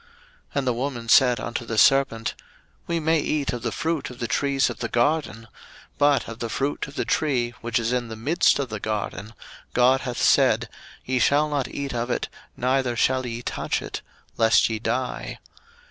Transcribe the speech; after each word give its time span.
01:003:002 0.01 0.09
And 0.55 0.67
the 0.67 0.73
woman 0.73 1.07
said 1.09 1.39
unto 1.39 1.63
the 1.63 1.77
serpent, 1.77 2.33
We 2.87 2.99
may 2.99 3.19
eat 3.19 3.53
of 3.53 3.61
the 3.61 3.71
fruit 3.71 4.09
of 4.09 4.17
the 4.17 4.27
trees 4.27 4.67
of 4.71 4.79
the 4.79 4.87
garden: 4.89 5.41
01:003:003 5.99 5.99
But 5.99 6.27
of 6.27 6.39
the 6.39 6.49
fruit 6.49 6.87
of 6.87 6.95
the 6.95 7.05
tree 7.05 7.51
which 7.61 7.77
is 7.77 7.93
in 7.93 8.07
the 8.07 8.15
midst 8.15 8.57
of 8.57 8.69
the 8.69 8.79
garden, 8.79 9.35
God 9.75 10.01
hath 10.01 10.17
said, 10.19 10.69
Ye 11.05 11.19
shall 11.19 11.47
not 11.49 11.67
eat 11.67 11.93
of 11.93 12.09
it, 12.09 12.29
neither 12.57 12.95
shall 12.95 13.27
ye 13.27 13.43
touch 13.43 13.79
it, 13.79 14.01
lest 14.37 14.71
ye 14.71 14.79
die. 14.79 15.37